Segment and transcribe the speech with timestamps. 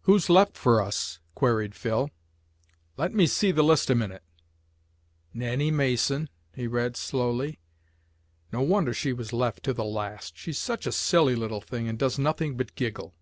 [0.00, 2.10] "Who's left for us?" queried Phil.
[2.96, 4.24] "Let me see the list a minute.
[5.32, 7.60] Nannie Mason," he read, slowly.
[8.52, 11.96] "No wonder she was left to the last; she's such a silly little thing and
[11.96, 13.14] does nothing but giggle.